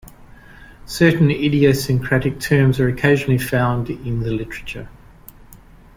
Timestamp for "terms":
2.39-2.79